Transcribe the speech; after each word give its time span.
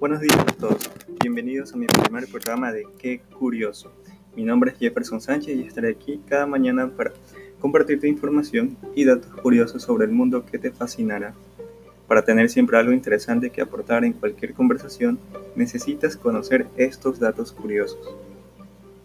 Buenos 0.00 0.22
días 0.22 0.38
a 0.38 0.46
todos, 0.46 0.90
bienvenidos 1.20 1.74
a 1.74 1.76
mi 1.76 1.86
primer 1.86 2.26
programa 2.26 2.72
de 2.72 2.86
Qué 2.96 3.20
Curioso. 3.38 3.92
Mi 4.34 4.44
nombre 4.44 4.70
es 4.70 4.78
Jefferson 4.78 5.20
Sánchez 5.20 5.54
y 5.54 5.64
estaré 5.64 5.90
aquí 5.90 6.22
cada 6.26 6.46
mañana 6.46 6.88
para 6.88 7.12
compartirte 7.60 8.08
información 8.08 8.78
y 8.94 9.04
datos 9.04 9.30
curiosos 9.42 9.82
sobre 9.82 10.06
el 10.06 10.12
mundo 10.12 10.46
que 10.46 10.58
te 10.58 10.70
fascinará. 10.70 11.34
Para 12.08 12.24
tener 12.24 12.48
siempre 12.48 12.78
algo 12.78 12.92
interesante 12.94 13.50
que 13.50 13.60
aportar 13.60 14.06
en 14.06 14.14
cualquier 14.14 14.54
conversación, 14.54 15.18
necesitas 15.54 16.16
conocer 16.16 16.66
estos 16.78 17.20
datos 17.20 17.52
curiosos. 17.52 18.00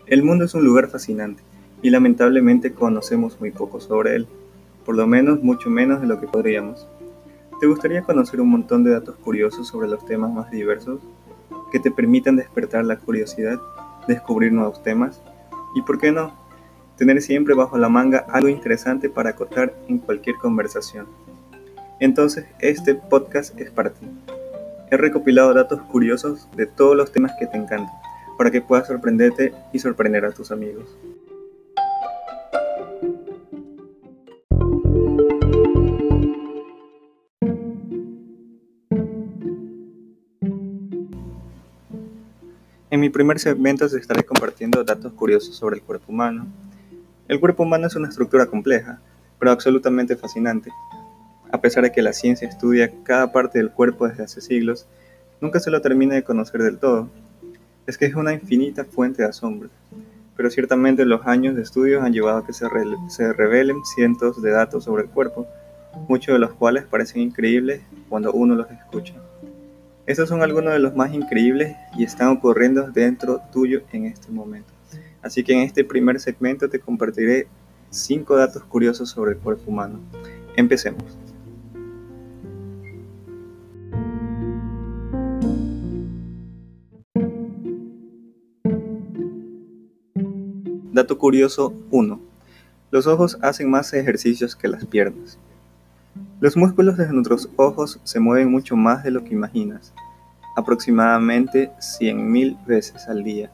El 0.08 0.24
mundo 0.24 0.46
es 0.46 0.54
un 0.54 0.64
lugar 0.64 0.88
fascinante 0.88 1.44
y 1.82 1.90
lamentablemente 1.90 2.72
conocemos 2.72 3.38
muy 3.42 3.52
poco 3.52 3.82
sobre 3.82 4.16
él, 4.16 4.28
por 4.86 4.96
lo 4.96 5.06
menos 5.08 5.44
mucho 5.44 5.70
menos 5.70 6.00
de 6.00 6.08
lo 6.08 6.22
que 6.22 6.28
podríamos. 6.28 6.88
¿Te 7.60 7.68
gustaría 7.68 8.02
conocer 8.02 8.42
un 8.42 8.50
montón 8.50 8.84
de 8.84 8.92
datos 8.92 9.16
curiosos 9.16 9.70
sobre 9.70 9.88
los 9.88 10.06
temas 10.06 10.30
más 10.30 10.52
diversos 10.52 11.00
que 11.72 11.80
te 11.80 11.90
permitan 11.90 12.36
despertar 12.36 12.84
la 12.84 12.98
curiosidad, 12.98 13.58
descubrir 14.10 14.52
nuevos 14.52 14.84
temas 14.84 15.22
y, 15.74 15.82
por 15.82 15.98
qué 15.98 16.12
no, 16.12 16.34
tener 16.98 17.22
siempre 17.22 17.56
bajo 17.56 17.78
la 17.78 17.88
manga 17.88 18.26
algo 18.30 18.50
interesante 18.50 19.10
para 19.10 19.30
acotar 19.30 19.74
en 19.88 20.00
cualquier 20.00 20.36
conversación? 20.36 21.08
Entonces, 22.02 22.46
este 22.60 22.94
podcast 22.94 23.58
es 23.58 23.72
para 23.72 23.92
ti. 23.92 24.06
He 24.92 24.98
recopilado 24.98 25.54
datos 25.54 25.82
curiosos 25.84 26.50
de 26.58 26.66
todos 26.66 26.98
los 26.98 27.14
temas 27.14 27.32
que 27.40 27.48
te 27.48 27.56
encantan, 27.56 27.90
para 28.38 28.52
que 28.52 28.62
puedas 28.62 28.88
sorprenderte 28.88 29.54
y 29.72 29.80
sorprender 29.80 30.26
a 30.26 30.32
tus 30.32 30.52
amigos. 30.52 30.98
Mi 43.06 43.12
primer 43.12 43.38
segmento 43.38 43.86
estaré 43.86 44.24
compartiendo 44.24 44.84
datos 44.84 45.14
curiosos 45.14 45.56
sobre 45.56 45.76
el 45.76 45.84
cuerpo 45.84 46.12
humano. 46.12 46.48
El 47.28 47.40
cuerpo 47.40 47.62
humano 47.62 47.86
es 47.86 47.96
una 47.96 48.10
estructura 48.10 48.48
compleja, 48.48 49.00
pero 49.38 49.52
absolutamente 49.52 50.16
fascinante. 50.16 50.72
A 51.52 51.62
pesar 51.62 51.84
de 51.84 51.92
que 51.92 52.02
la 52.02 52.14
ciencia 52.14 52.48
estudia 52.48 52.92
cada 53.04 53.32
parte 53.32 53.60
del 53.60 53.70
cuerpo 53.70 54.08
desde 54.08 54.24
hace 54.24 54.42
siglos, 54.42 54.88
nunca 55.40 55.60
se 55.60 55.70
lo 55.70 55.82
termina 55.82 56.16
de 56.16 56.24
conocer 56.24 56.64
del 56.64 56.80
todo. 56.80 57.08
Es 57.86 58.00
que 58.00 58.08
es 58.08 58.16
una 58.16 58.34
infinita 58.34 58.86
fuente 58.86 59.22
de 59.22 59.30
asombro, 59.30 59.70
pero 60.36 60.50
ciertamente 60.50 61.06
los 61.06 61.28
años 61.28 61.56
de 61.56 61.62
estudio 61.62 62.02
han 62.02 62.12
llevado 62.12 62.40
a 62.40 62.46
que 62.48 62.54
se, 62.54 62.66
se 63.10 63.34
revelen 63.34 63.86
cientos 63.86 64.42
de 64.42 64.50
datos 64.50 64.86
sobre 64.86 65.04
el 65.04 65.10
cuerpo, 65.10 65.46
muchos 66.08 66.34
de 66.34 66.40
los 66.40 66.54
cuales 66.54 66.86
parecen 66.86 67.22
increíbles 67.22 67.82
cuando 68.10 68.34
uno 68.34 68.56
los 68.56 68.72
escucha. 68.72 69.14
Estos 70.08 70.30
son 70.30 70.44
algunos 70.44 70.72
de 70.72 70.78
los 70.78 70.96
más 70.96 71.12
increíbles 71.16 71.76
y 71.98 72.04
están 72.04 72.28
ocurriendo 72.28 72.92
dentro 72.92 73.42
tuyo 73.52 73.82
en 73.92 74.06
este 74.06 74.32
momento. 74.32 74.72
Así 75.24 75.44
que 75.44 75.54
en 75.54 75.62
este 75.62 75.84
primer 75.84 76.20
segmento 76.20 76.70
te 76.70 76.80
compartiré 76.80 77.48
5 77.90 78.36
datos 78.36 78.64
curiosos 78.66 79.10
sobre 79.10 79.32
el 79.32 79.40
cuerpo 79.40 79.72
humano. 79.72 80.00
Empecemos. 80.56 81.18
Dato 90.94 91.18
curioso 91.18 91.74
1. 91.90 92.22
Los 92.92 93.08
ojos 93.08 93.40
hacen 93.42 93.72
más 93.72 93.92
ejercicios 93.94 94.56
que 94.56 94.68
las 94.68 94.86
piernas. 94.86 95.40
Los 96.46 96.56
músculos 96.56 96.96
de 96.96 97.12
nuestros 97.12 97.50
ojos 97.56 98.00
se 98.04 98.20
mueven 98.20 98.52
mucho 98.52 98.76
más 98.76 99.04
de 99.04 99.10
lo 99.10 99.24
que 99.24 99.34
imaginas, 99.34 99.96
aproximadamente 100.56 101.72
100.000 101.80 102.64
veces 102.68 103.08
al 103.08 103.24
día. 103.24 103.50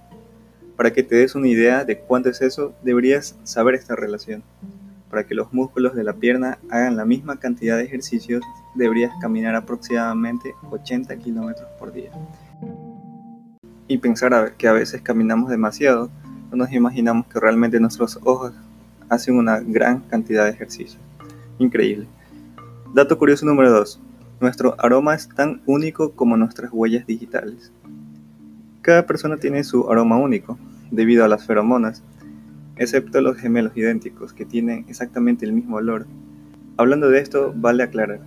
Para 0.75 0.91
que 0.91 1.01
te 1.01 1.15
des 1.15 1.33
una 1.33 1.47
idea 1.47 1.85
de 1.85 1.99
cuánto 1.99 2.27
es 2.27 2.41
eso, 2.41 2.75
deberías 2.83 3.37
saber 3.43 3.75
esta 3.75 3.95
relación. 3.95 4.43
Para 5.09 5.25
que 5.25 5.35
los 5.35 5.53
músculos 5.53 5.95
de 5.95 6.03
la 6.03 6.11
pierna 6.11 6.59
hagan 6.69 6.97
la 6.97 7.05
misma 7.05 7.39
cantidad 7.39 7.77
de 7.77 7.85
ejercicios, 7.85 8.43
deberías 8.75 9.13
caminar 9.21 9.55
aproximadamente 9.55 10.53
80 10.69 11.15
kilómetros 11.15 11.69
por 11.79 11.93
día. 11.93 12.11
Y 13.87 13.99
pensar 13.99 14.55
que 14.57 14.67
a 14.67 14.73
veces 14.73 15.01
caminamos 15.01 15.49
demasiado, 15.49 16.09
no 16.51 16.57
nos 16.57 16.73
imaginamos 16.73 17.25
que 17.27 17.39
realmente 17.39 17.79
nuestros 17.79 18.19
ojos 18.25 18.51
hacen 19.07 19.37
una 19.37 19.61
gran 19.61 20.01
cantidad 20.01 20.43
de 20.43 20.51
ejercicios. 20.51 20.99
Increíble. 21.57 22.05
Dato 22.93 23.17
curioso 23.17 23.45
número 23.45 23.71
2. 23.71 24.01
Nuestro 24.41 24.75
aroma 24.77 25.15
es 25.15 25.29
tan 25.29 25.61
único 25.65 26.11
como 26.11 26.35
nuestras 26.35 26.73
huellas 26.73 27.07
digitales. 27.07 27.71
Cada 28.81 29.05
persona 29.05 29.37
tiene 29.37 29.63
su 29.63 29.89
aroma 29.89 30.17
único, 30.17 30.59
debido 30.91 31.23
a 31.23 31.29
las 31.29 31.45
feromonas, 31.45 32.03
excepto 32.75 33.21
los 33.21 33.37
gemelos 33.37 33.77
idénticos, 33.77 34.33
que 34.33 34.43
tienen 34.43 34.83
exactamente 34.89 35.45
el 35.45 35.53
mismo 35.53 35.77
olor. 35.77 36.05
Hablando 36.75 37.09
de 37.09 37.19
esto, 37.19 37.53
vale 37.55 37.83
aclarar. 37.83 38.19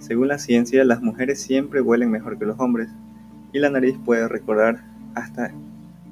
Según 0.00 0.26
la 0.26 0.40
ciencia, 0.40 0.84
las 0.84 1.02
mujeres 1.02 1.40
siempre 1.40 1.80
huelen 1.80 2.10
mejor 2.10 2.36
que 2.36 2.46
los 2.46 2.58
hombres, 2.58 2.88
y 3.52 3.60
la 3.60 3.70
nariz 3.70 3.96
puede 4.04 4.26
recordar 4.26 4.82
hasta 5.14 5.52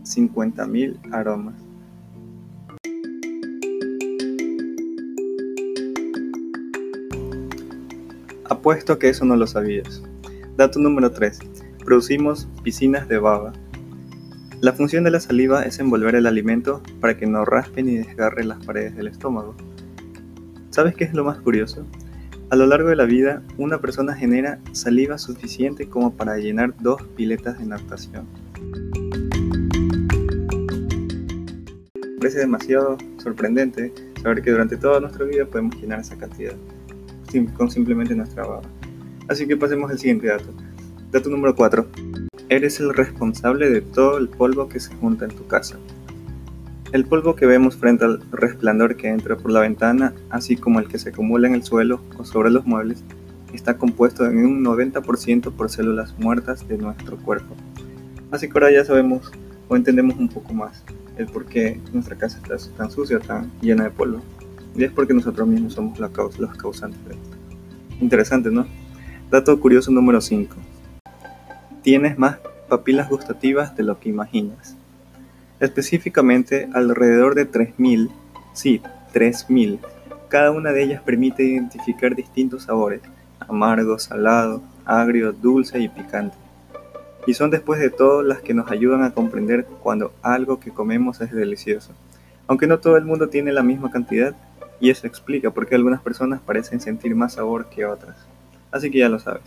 50.000 0.04 1.00
aromas. 1.10 1.67
Apuesto 8.68 8.98
que 8.98 9.08
eso 9.08 9.24
no 9.24 9.34
lo 9.34 9.46
sabías. 9.46 10.02
Dato 10.58 10.78
número 10.78 11.10
3. 11.10 11.38
Producimos 11.86 12.50
piscinas 12.62 13.08
de 13.08 13.16
baba. 13.16 13.54
La 14.60 14.74
función 14.74 15.04
de 15.04 15.10
la 15.10 15.20
saliva 15.20 15.62
es 15.62 15.78
envolver 15.78 16.14
el 16.14 16.26
alimento 16.26 16.82
para 17.00 17.16
que 17.16 17.26
no 17.26 17.46
raspe 17.46 17.82
ni 17.82 17.96
desgarre 17.96 18.44
las 18.44 18.62
paredes 18.62 18.94
del 18.94 19.08
estómago. 19.08 19.54
¿Sabes 20.68 20.94
qué 20.94 21.04
es 21.04 21.14
lo 21.14 21.24
más 21.24 21.38
curioso? 21.38 21.86
A 22.50 22.56
lo 22.56 22.66
largo 22.66 22.90
de 22.90 22.96
la 22.96 23.06
vida, 23.06 23.42
una 23.56 23.80
persona 23.80 24.14
genera 24.14 24.58
saliva 24.72 25.16
suficiente 25.16 25.88
como 25.88 26.14
para 26.14 26.36
llenar 26.36 26.74
dos 26.78 27.02
piletas 27.16 27.58
de 27.58 27.64
natación. 27.64 28.26
Parece 32.18 32.40
demasiado 32.40 32.98
sorprendente 33.16 33.94
saber 34.22 34.42
que 34.42 34.50
durante 34.50 34.76
toda 34.76 35.00
nuestra 35.00 35.24
vida 35.24 35.46
podemos 35.46 35.74
llenar 35.76 36.00
esa 36.00 36.18
cantidad 36.18 36.52
con 37.56 37.70
simplemente 37.70 38.14
nuestra 38.14 38.44
baba. 38.46 38.62
Así 39.28 39.46
que 39.46 39.56
pasemos 39.56 39.90
al 39.90 39.98
siguiente 39.98 40.28
dato. 40.28 40.52
Dato 41.12 41.28
número 41.28 41.54
4. 41.54 41.86
Eres 42.48 42.80
el 42.80 42.94
responsable 42.94 43.68
de 43.70 43.82
todo 43.82 44.18
el 44.18 44.28
polvo 44.28 44.68
que 44.68 44.80
se 44.80 44.94
junta 44.94 45.26
en 45.26 45.32
tu 45.32 45.46
casa. 45.46 45.76
El 46.92 47.04
polvo 47.04 47.36
que 47.36 47.44
vemos 47.44 47.76
frente 47.76 48.06
al 48.06 48.22
resplandor 48.32 48.96
que 48.96 49.08
entra 49.08 49.36
por 49.36 49.50
la 49.50 49.60
ventana, 49.60 50.14
así 50.30 50.56
como 50.56 50.80
el 50.80 50.88
que 50.88 50.98
se 50.98 51.10
acumula 51.10 51.46
en 51.46 51.54
el 51.54 51.62
suelo 51.62 52.00
o 52.16 52.24
sobre 52.24 52.50
los 52.50 52.64
muebles, 52.64 53.04
está 53.52 53.76
compuesto 53.76 54.26
en 54.26 54.38
un 54.38 54.64
90% 54.64 55.52
por 55.52 55.68
células 55.68 56.18
muertas 56.18 56.66
de 56.66 56.78
nuestro 56.78 57.18
cuerpo. 57.18 57.54
Así 58.30 58.48
que 58.48 58.52
ahora 58.54 58.72
ya 58.72 58.84
sabemos 58.84 59.30
o 59.68 59.76
entendemos 59.76 60.16
un 60.16 60.28
poco 60.28 60.54
más 60.54 60.82
el 61.18 61.26
por 61.26 61.44
qué 61.44 61.78
nuestra 61.92 62.16
casa 62.16 62.38
está 62.38 62.56
tan 62.76 62.90
sucia, 62.90 63.18
tan 63.18 63.50
llena 63.60 63.84
de 63.84 63.90
polvo. 63.90 64.22
Y 64.78 64.84
es 64.84 64.92
porque 64.92 65.12
nosotros 65.12 65.48
mismos 65.48 65.72
somos 65.72 65.98
los 65.98 66.56
causantes 66.56 67.04
de 67.04 67.14
esto. 67.14 67.36
Interesante, 68.00 68.48
¿no? 68.48 68.64
Dato 69.28 69.58
curioso 69.58 69.90
número 69.90 70.20
5. 70.20 70.54
Tienes 71.82 72.16
más 72.16 72.38
papilas 72.68 73.10
gustativas 73.10 73.76
de 73.76 73.82
lo 73.82 73.98
que 73.98 74.08
imaginas. 74.08 74.76
Específicamente, 75.58 76.68
alrededor 76.72 77.34
de 77.34 77.50
3.000, 77.50 78.08
sí, 78.52 78.80
3.000. 79.12 79.80
Cada 80.28 80.52
una 80.52 80.70
de 80.70 80.84
ellas 80.84 81.02
permite 81.02 81.42
identificar 81.42 82.14
distintos 82.14 82.62
sabores, 82.62 83.00
amargo, 83.40 83.98
salado, 83.98 84.62
agrio, 84.84 85.32
dulce 85.32 85.80
y 85.80 85.88
picante. 85.88 86.36
Y 87.26 87.34
son 87.34 87.50
después 87.50 87.80
de 87.80 87.90
todo 87.90 88.22
las 88.22 88.42
que 88.42 88.54
nos 88.54 88.70
ayudan 88.70 89.02
a 89.02 89.10
comprender 89.10 89.66
cuando 89.82 90.12
algo 90.22 90.60
que 90.60 90.70
comemos 90.70 91.20
es 91.20 91.32
delicioso. 91.32 91.94
Aunque 92.46 92.68
no 92.68 92.78
todo 92.78 92.96
el 92.96 93.04
mundo 93.04 93.28
tiene 93.28 93.52
la 93.52 93.64
misma 93.64 93.90
cantidad, 93.90 94.36
y 94.80 94.90
eso 94.90 95.06
explica 95.06 95.50
por 95.50 95.66
qué 95.66 95.74
algunas 95.74 96.00
personas 96.00 96.40
parecen 96.40 96.80
sentir 96.80 97.14
más 97.14 97.34
sabor 97.34 97.68
que 97.68 97.84
otras. 97.84 98.16
Así 98.70 98.90
que 98.90 98.98
ya 98.98 99.08
lo 99.08 99.18
sabes. 99.18 99.42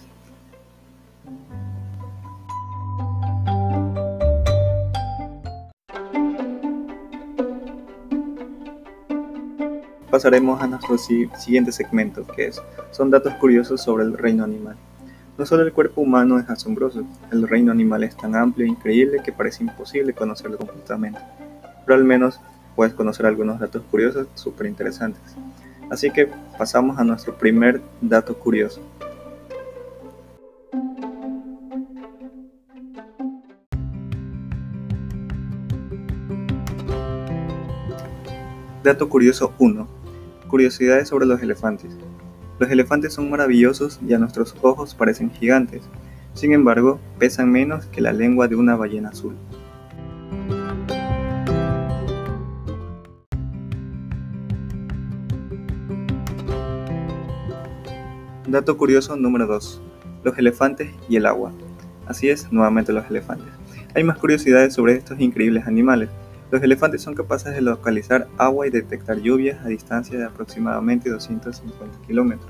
Pasaremos 10.09 10.61
a 10.61 10.67
nuestro 10.67 10.97
siguiente 10.97 11.71
segmento, 11.71 12.27
que 12.27 12.47
es, 12.47 12.61
son 12.91 13.09
datos 13.09 13.33
curiosos 13.35 13.81
sobre 13.81 14.03
el 14.03 14.17
reino 14.17 14.43
animal. 14.43 14.75
No 15.37 15.45
solo 15.45 15.63
el 15.63 15.71
cuerpo 15.71 16.01
humano 16.01 16.37
es 16.37 16.49
asombroso, 16.49 17.05
el 17.31 17.47
reino 17.47 17.71
animal 17.71 18.03
es 18.03 18.17
tan 18.17 18.35
amplio 18.35 18.65
e 18.65 18.69
increíble 18.69 19.21
que 19.23 19.31
parece 19.31 19.63
imposible 19.63 20.13
conocerlo 20.13 20.57
completamente, 20.57 21.19
pero 21.85 21.97
al 21.97 22.03
menos 22.03 22.41
puedes 22.75 22.93
conocer 22.93 23.25
algunos 23.25 23.59
datos 23.59 23.83
curiosos 23.89 24.27
súper 24.35 24.67
interesantes. 24.67 25.21
Así 25.89 26.09
que 26.09 26.29
pasamos 26.57 26.97
a 26.97 27.03
nuestro 27.03 27.35
primer 27.37 27.81
dato 28.01 28.37
curioso. 28.37 28.81
Dato 38.83 39.09
curioso 39.09 39.53
1. 39.59 39.87
Curiosidades 40.47 41.09
sobre 41.09 41.25
los 41.25 41.41
elefantes. 41.41 41.95
Los 42.57 42.71
elefantes 42.71 43.13
son 43.13 43.29
maravillosos 43.29 43.99
y 44.07 44.13
a 44.13 44.17
nuestros 44.17 44.55
ojos 44.61 44.95
parecen 44.95 45.29
gigantes. 45.29 45.83
Sin 46.33 46.53
embargo, 46.53 46.99
pesan 47.19 47.51
menos 47.51 47.85
que 47.87 48.01
la 48.01 48.11
lengua 48.11 48.47
de 48.47 48.55
una 48.55 48.75
ballena 48.75 49.09
azul. 49.09 49.35
Dato 58.47 58.75
curioso 58.75 59.15
número 59.15 59.45
2. 59.45 59.81
Los 60.23 60.35
elefantes 60.39 60.89
y 61.07 61.15
el 61.15 61.27
agua. 61.27 61.51
Así 62.07 62.27
es, 62.27 62.51
nuevamente 62.51 62.91
los 62.91 63.07
elefantes. 63.07 63.53
Hay 63.93 64.03
más 64.03 64.17
curiosidades 64.17 64.73
sobre 64.73 64.93
estos 64.93 65.19
increíbles 65.19 65.67
animales. 65.67 66.09
Los 66.49 66.63
elefantes 66.63 67.03
son 67.03 67.13
capaces 67.13 67.53
de 67.53 67.61
localizar 67.61 68.27
agua 68.39 68.65
y 68.65 68.71
detectar 68.71 69.19
lluvias 69.19 69.63
a 69.63 69.67
distancia 69.67 70.17
de 70.17 70.25
aproximadamente 70.25 71.11
250 71.11 71.99
kilómetros. 72.07 72.49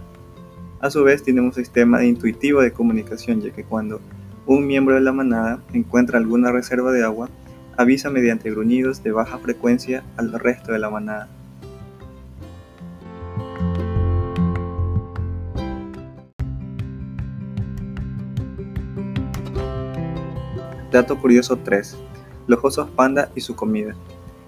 A 0.80 0.90
su 0.90 1.04
vez, 1.04 1.24
tienen 1.24 1.44
un 1.44 1.54
sistema 1.54 2.06
intuitivo 2.06 2.62
de 2.62 2.72
comunicación, 2.72 3.42
ya 3.42 3.52
que 3.52 3.66
cuando 3.66 4.00
un 4.46 4.66
miembro 4.66 4.96
de 4.96 5.02
la 5.02 5.12
manada 5.12 5.62
encuentra 5.74 6.20
alguna 6.20 6.54
reserva 6.54 6.94
de 6.94 7.04
agua, 7.04 7.30
avisa 7.76 8.10
mediante 8.10 8.50
gruñidos 8.50 9.04
de 9.04 9.12
baja 9.12 9.40
frecuencia 9.40 10.06
al 10.16 10.32
resto 10.32 10.72
de 10.72 10.80
la 10.80 10.90
manada. 10.90 11.28
Dato 20.92 21.18
curioso 21.18 21.56
3. 21.56 21.96
Los 22.48 22.60
osos 22.64 22.90
panda 22.90 23.30
y 23.34 23.40
su 23.40 23.56
comida. 23.56 23.96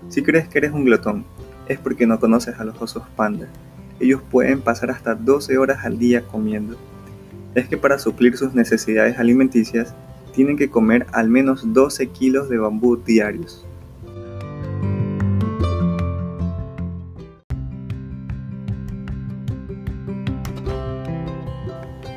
Si 0.10 0.22
crees 0.22 0.50
que 0.50 0.58
eres 0.58 0.74
un 0.74 0.84
glotón, 0.84 1.24
es 1.70 1.80
porque 1.80 2.06
no 2.06 2.20
conoces 2.20 2.60
a 2.60 2.66
los 2.66 2.82
osos 2.82 3.04
panda. 3.16 3.48
Ellos 4.02 4.22
pueden 4.30 4.60
pasar 4.60 4.92
hasta 4.92 5.16
12 5.16 5.58
horas 5.58 5.86
al 5.86 5.98
día 5.98 6.28
comiendo. 6.28 6.76
Es 7.56 7.70
que 7.70 7.78
para 7.78 7.98
suplir 7.98 8.36
sus 8.36 8.54
necesidades 8.54 9.20
alimenticias, 9.20 9.96
tienen 10.34 10.58
que 10.58 10.70
comer 10.70 11.08
al 11.14 11.30
menos 11.30 11.72
12 11.72 12.08
kilos 12.08 12.50
de 12.50 12.58
bambú 12.58 12.98
diarios. 12.98 13.66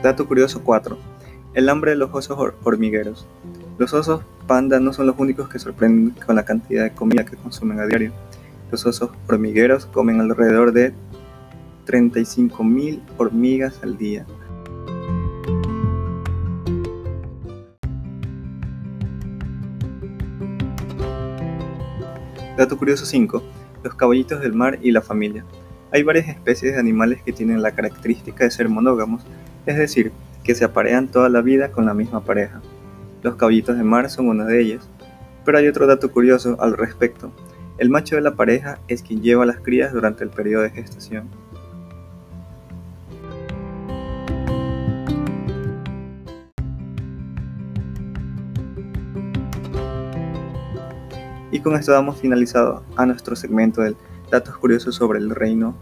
Dato 0.02 0.26
curioso 0.26 0.64
4. 0.64 0.98
El 1.54 1.68
hambre 1.68 1.92
de 1.92 1.96
los 1.96 2.12
osos 2.12 2.54
hormigueros. 2.64 3.24
Los 3.78 3.92
osos 3.92 4.22
panda 4.46 4.80
no 4.80 4.94
son 4.94 5.06
los 5.06 5.18
únicos 5.18 5.50
que 5.50 5.58
sorprenden 5.58 6.14
con 6.24 6.34
la 6.34 6.46
cantidad 6.46 6.84
de 6.84 6.92
comida 6.92 7.26
que 7.26 7.36
consumen 7.36 7.78
a 7.78 7.86
diario. 7.86 8.12
Los 8.70 8.86
osos 8.86 9.10
hormigueros 9.28 9.84
comen 9.84 10.18
alrededor 10.20 10.72
de 10.72 10.94
35.000 11.86 13.02
hormigas 13.18 13.80
al 13.82 13.98
día. 13.98 14.24
Dato 22.56 22.78
curioso 22.78 23.04
5. 23.04 23.42
Los 23.84 23.94
caballitos 23.94 24.40
del 24.40 24.54
mar 24.54 24.78
y 24.80 24.90
la 24.90 25.02
familia. 25.02 25.44
Hay 25.92 26.02
varias 26.02 26.28
especies 26.28 26.72
de 26.72 26.80
animales 26.80 27.20
que 27.22 27.32
tienen 27.32 27.60
la 27.60 27.72
característica 27.72 28.44
de 28.44 28.50
ser 28.50 28.70
monógamos, 28.70 29.22
es 29.66 29.76
decir, 29.76 30.12
que 30.42 30.54
se 30.54 30.64
aparean 30.64 31.08
toda 31.08 31.28
la 31.28 31.42
vida 31.42 31.70
con 31.70 31.84
la 31.84 31.92
misma 31.92 32.22
pareja. 32.24 32.62
Los 33.26 33.34
caballitos 33.34 33.76
de 33.76 33.82
mar 33.82 34.08
son 34.08 34.28
una 34.28 34.44
de 34.44 34.60
ellas. 34.60 34.88
Pero 35.44 35.58
hay 35.58 35.66
otro 35.66 35.88
dato 35.88 36.12
curioso 36.12 36.56
al 36.60 36.76
respecto. 36.76 37.32
El 37.76 37.90
macho 37.90 38.14
de 38.14 38.22
la 38.22 38.36
pareja 38.36 38.78
es 38.86 39.02
quien 39.02 39.20
lleva 39.20 39.44
las 39.44 39.56
crías 39.58 39.92
durante 39.92 40.22
el 40.22 40.30
periodo 40.30 40.62
de 40.62 40.70
gestación. 40.70 41.28
Y 51.50 51.58
con 51.58 51.74
esto 51.74 51.90
damos 51.90 52.20
finalizado 52.20 52.84
a 52.94 53.06
nuestro 53.06 53.34
segmento 53.34 53.80
de 53.80 53.96
datos 54.30 54.56
curiosos 54.56 54.94
sobre 54.94 55.18
el 55.18 55.30
reino 55.30 55.76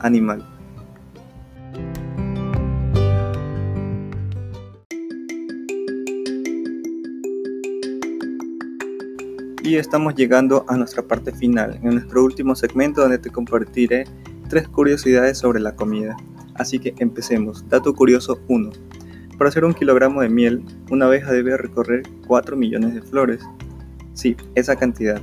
animal. 0.00 0.59
Y 9.70 9.76
estamos 9.76 10.16
llegando 10.16 10.64
a 10.66 10.76
nuestra 10.76 11.00
parte 11.00 11.30
final, 11.30 11.78
en 11.84 11.90
nuestro 11.94 12.24
último 12.24 12.56
segmento 12.56 13.02
donde 13.02 13.18
te 13.18 13.30
compartiré 13.30 14.02
tres 14.48 14.66
curiosidades 14.66 15.38
sobre 15.38 15.60
la 15.60 15.76
comida. 15.76 16.16
Así 16.56 16.80
que 16.80 16.92
empecemos. 16.98 17.64
Dato 17.68 17.94
curioso 17.94 18.40
1. 18.48 18.72
Para 19.38 19.48
hacer 19.48 19.64
un 19.64 19.72
kilogramo 19.72 20.22
de 20.22 20.28
miel, 20.28 20.64
una 20.90 21.06
abeja 21.06 21.30
debe 21.30 21.56
recorrer 21.56 22.02
4 22.26 22.56
millones 22.56 22.94
de 22.94 23.02
flores. 23.02 23.44
Sí, 24.12 24.36
esa 24.56 24.74
cantidad. 24.74 25.22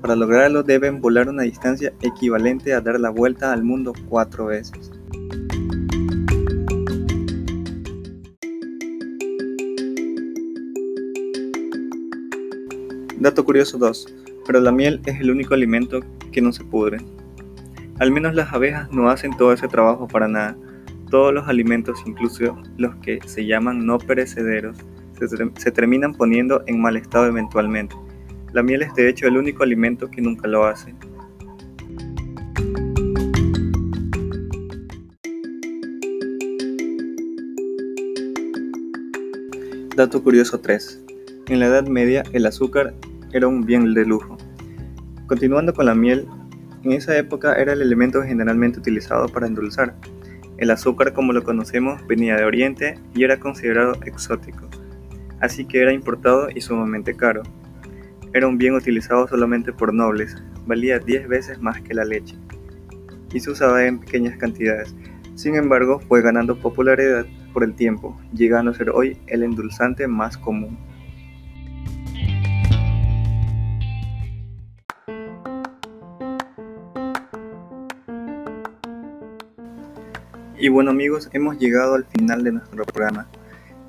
Para 0.00 0.14
lograrlo 0.14 0.62
deben 0.62 1.00
volar 1.00 1.28
una 1.28 1.42
distancia 1.42 1.92
equivalente 2.02 2.74
a 2.74 2.80
dar 2.80 3.00
la 3.00 3.10
vuelta 3.10 3.52
al 3.52 3.64
mundo 3.64 3.94
cuatro 4.08 4.46
veces. 4.46 4.92
Dato 13.22 13.44
curioso 13.44 13.78
2. 13.78 14.12
Pero 14.44 14.60
la 14.60 14.72
miel 14.72 15.00
es 15.06 15.20
el 15.20 15.30
único 15.30 15.54
alimento 15.54 16.00
que 16.32 16.40
no 16.40 16.52
se 16.52 16.64
pudre. 16.64 16.98
Al 18.00 18.10
menos 18.10 18.34
las 18.34 18.52
abejas 18.52 18.90
no 18.90 19.08
hacen 19.10 19.36
todo 19.36 19.52
ese 19.52 19.68
trabajo 19.68 20.08
para 20.08 20.26
nada. 20.26 20.56
Todos 21.08 21.32
los 21.32 21.46
alimentos, 21.46 22.02
incluso 22.04 22.60
los 22.78 22.96
que 22.96 23.20
se 23.24 23.46
llaman 23.46 23.86
no 23.86 23.98
perecederos, 23.98 24.76
se, 25.56 25.70
terminan 25.70 26.14
poniendo 26.14 26.64
en 26.66 26.80
mal 26.80 26.96
estado 26.96 27.26
eventualmente. 27.26 27.94
La 28.52 28.64
miel 28.64 28.82
es 28.82 28.92
de 28.94 29.08
hecho 29.08 29.28
el 29.28 29.36
único 29.36 29.62
alimento 29.62 30.10
que 30.10 30.20
nunca 30.20 30.48
lo 30.48 30.64
hace. 30.64 30.92
Dato 39.94 40.20
curioso 40.24 40.58
3. 40.58 41.04
En 41.46 41.60
la 41.60 41.66
Edad 41.66 41.86
Media 41.86 42.24
el 42.32 42.46
azúcar 42.46 42.94
era 43.32 43.48
un 43.48 43.64
bien 43.64 43.94
de 43.94 44.04
lujo. 44.04 44.36
Continuando 45.26 45.72
con 45.72 45.86
la 45.86 45.94
miel, 45.94 46.26
en 46.82 46.92
esa 46.92 47.16
época 47.16 47.54
era 47.54 47.72
el 47.72 47.80
elemento 47.80 48.22
generalmente 48.22 48.80
utilizado 48.80 49.28
para 49.28 49.46
endulzar. 49.46 49.94
El 50.58 50.70
azúcar 50.70 51.12
como 51.12 51.32
lo 51.32 51.42
conocemos 51.42 52.06
venía 52.06 52.36
de 52.36 52.44
Oriente 52.44 52.98
y 53.14 53.24
era 53.24 53.40
considerado 53.40 53.94
exótico, 54.04 54.68
así 55.40 55.64
que 55.64 55.80
era 55.80 55.92
importado 55.92 56.48
y 56.54 56.60
sumamente 56.60 57.14
caro. 57.14 57.42
Era 58.34 58.46
un 58.46 58.58
bien 58.58 58.74
utilizado 58.74 59.26
solamente 59.28 59.72
por 59.72 59.92
nobles, 59.92 60.36
valía 60.66 60.98
10 60.98 61.28
veces 61.28 61.60
más 61.60 61.80
que 61.80 61.94
la 61.94 62.04
leche, 62.04 62.36
y 63.32 63.40
se 63.40 63.50
usaba 63.50 63.84
en 63.84 64.00
pequeñas 64.00 64.36
cantidades. 64.36 64.94
Sin 65.34 65.54
embargo, 65.54 66.00
fue 66.00 66.22
ganando 66.22 66.56
popularidad 66.58 67.26
por 67.52 67.64
el 67.64 67.74
tiempo, 67.74 68.18
llegando 68.34 68.70
a 68.70 68.74
ser 68.74 68.90
hoy 68.90 69.16
el 69.26 69.42
endulzante 69.42 70.06
más 70.06 70.36
común. 70.36 70.78
Y 80.62 80.68
bueno 80.68 80.92
amigos, 80.92 81.28
hemos 81.32 81.58
llegado 81.58 81.96
al 81.96 82.04
final 82.04 82.44
de 82.44 82.52
nuestro 82.52 82.84
programa. 82.84 83.26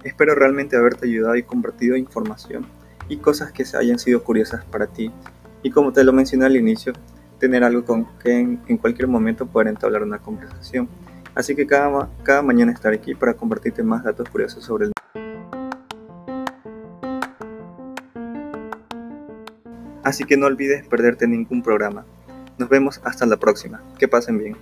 Espero 0.04 0.34
realmente 0.34 0.76
haberte 0.76 1.06
ayudado 1.06 1.36
y 1.36 1.44
compartido 1.44 1.96
información 1.96 2.66
y 3.08 3.18
cosas 3.18 3.52
que 3.52 3.64
hayan 3.78 4.00
sido 4.00 4.24
curiosas 4.24 4.66
para 4.66 4.88
ti. 4.88 5.12
Y 5.62 5.70
como 5.70 5.94
te 5.94 6.04
lo 6.04 6.14
mencioné 6.14 6.48
al 6.48 6.58
inicio, 6.58 6.94
tener 7.38 7.64
algo 7.64 7.86
con 7.86 8.08
que 8.18 8.40
en, 8.40 8.78
cualquier 8.78 9.08
momento 9.08 9.46
poder 9.46 9.68
entablar 9.68 10.02
una 10.02 10.18
conversación. 10.18 10.90
Así 11.36 11.56
que 11.56 11.68
cada, 11.68 12.10
cada 12.24 12.42
mañana 12.42 12.72
estaré 12.72 12.96
aquí 12.96 13.14
para 13.14 13.36
compartirte 13.36 13.84
más 13.84 14.04
datos 14.04 14.28
curiosos 14.30 14.64
sobre 14.66 14.88
el 14.88 14.94
Así 20.04 20.24
que 20.24 20.38
no 20.38 20.48
olvides 20.48 20.88
perderte 20.88 21.28
ningún 21.28 21.62
programa. 21.62 22.04
Nos 22.58 22.68
vemos 22.68 23.00
hasta 23.04 23.28
la 23.28 23.38
próxima. 23.38 23.84
Que 24.00 24.08
pasen 24.08 24.40
bien. 24.40 24.58